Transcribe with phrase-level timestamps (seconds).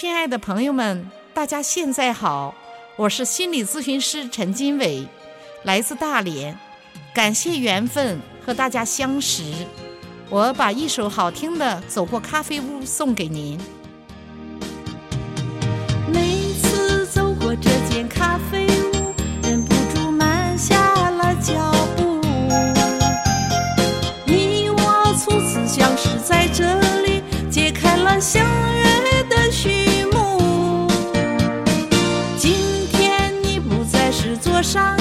[0.00, 2.54] 亲爱的朋友们，大家现在好，
[2.96, 5.06] 我是心理咨询师陈金伟，
[5.64, 6.58] 来自大连，
[7.12, 9.42] 感谢缘分和大家相识。
[10.30, 13.60] 我把一首好听的《走过咖啡屋》送给您。
[34.70, 34.99] 上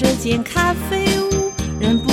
[0.00, 2.07] 这间咖啡屋，忍不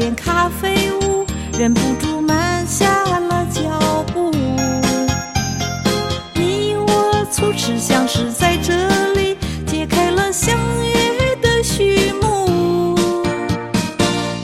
[0.00, 1.26] 间咖啡屋，
[1.58, 4.30] 忍不住慢下了脚步。
[6.34, 8.72] 你我初次相识在这
[9.12, 12.96] 里，揭开了相约的序幕。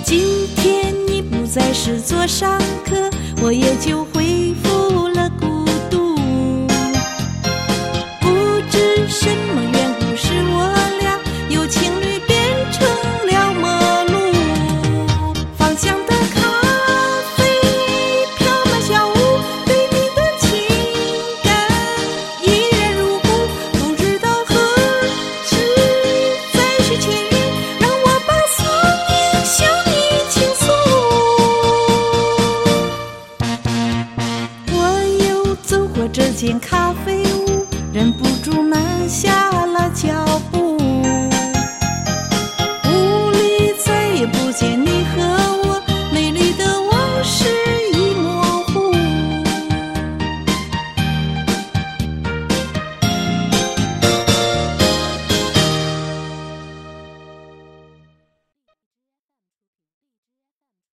[0.04, 3.08] 今天你不再是座上客，
[3.40, 4.35] 我也就回
[36.16, 36.85] 之间看。